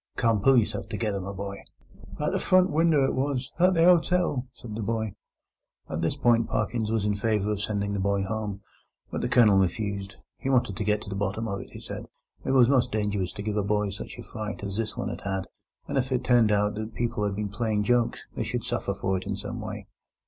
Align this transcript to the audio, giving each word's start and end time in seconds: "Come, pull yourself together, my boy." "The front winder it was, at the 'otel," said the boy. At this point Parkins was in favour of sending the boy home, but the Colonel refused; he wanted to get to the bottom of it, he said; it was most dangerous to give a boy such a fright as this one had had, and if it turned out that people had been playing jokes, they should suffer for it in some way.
"Come, 0.15 0.41
pull 0.41 0.57
yourself 0.57 0.89
together, 0.89 1.21
my 1.21 1.31
boy." 1.31 1.61
"The 2.17 2.39
front 2.39 2.71
winder 2.71 3.05
it 3.05 3.13
was, 3.13 3.51
at 3.59 3.75
the 3.75 3.81
'otel," 3.85 4.47
said 4.51 4.73
the 4.73 4.81
boy. 4.81 5.13
At 5.87 6.01
this 6.01 6.15
point 6.15 6.47
Parkins 6.49 6.89
was 6.89 7.05
in 7.05 7.13
favour 7.13 7.51
of 7.51 7.61
sending 7.61 7.93
the 7.93 7.99
boy 7.99 8.23
home, 8.23 8.61
but 9.11 9.21
the 9.21 9.29
Colonel 9.29 9.59
refused; 9.59 10.15
he 10.39 10.49
wanted 10.49 10.75
to 10.77 10.83
get 10.83 11.03
to 11.03 11.09
the 11.11 11.13
bottom 11.15 11.47
of 11.47 11.61
it, 11.61 11.69
he 11.69 11.79
said; 11.79 12.07
it 12.43 12.49
was 12.49 12.67
most 12.67 12.91
dangerous 12.91 13.31
to 13.33 13.43
give 13.43 13.57
a 13.57 13.63
boy 13.63 13.91
such 13.91 14.17
a 14.17 14.23
fright 14.23 14.63
as 14.63 14.75
this 14.75 14.97
one 14.97 15.09
had 15.09 15.21
had, 15.21 15.45
and 15.87 15.99
if 15.99 16.11
it 16.11 16.23
turned 16.23 16.51
out 16.51 16.73
that 16.73 16.95
people 16.95 17.23
had 17.23 17.35
been 17.35 17.49
playing 17.49 17.83
jokes, 17.83 18.25
they 18.35 18.41
should 18.43 18.63
suffer 18.63 18.95
for 18.95 19.17
it 19.17 19.27
in 19.27 19.35
some 19.35 19.61
way. 19.61 19.85